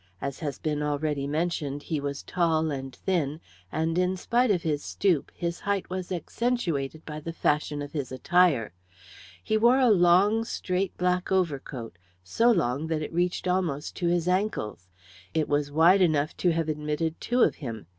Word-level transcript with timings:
As 0.19 0.39
has 0.39 0.57
been 0.57 0.81
already 0.81 1.27
mentioned, 1.27 1.83
he 1.83 1.99
was 1.99 2.23
tall 2.23 2.71
and 2.71 2.95
thin, 2.95 3.39
and, 3.71 3.99
in 3.99 4.17
spite 4.17 4.49
of 4.49 4.63
his 4.63 4.83
stoop, 4.83 5.31
his 5.35 5.59
height 5.59 5.91
was 5.91 6.11
accentuated 6.11 7.05
by 7.05 7.19
the 7.19 7.31
fashion 7.31 7.83
of 7.83 7.91
his 7.91 8.11
attire. 8.11 8.73
He 9.43 9.57
wore 9.57 9.77
a 9.77 9.91
long, 9.91 10.43
straight 10.43 10.97
black 10.97 11.31
overcoat, 11.31 11.99
so 12.23 12.49
long 12.49 12.87
that 12.87 13.03
it 13.03 13.13
reached 13.13 13.47
almost 13.47 13.95
to 13.97 14.07
his 14.07 14.27
ankles. 14.27 14.89
It 15.35 15.47
was 15.47 15.71
wide 15.71 16.01
enough 16.01 16.35
to 16.37 16.49
have 16.51 16.67
admitted 16.67 17.21
two 17.21 17.43
of 17.43 17.57
him. 17.57 17.85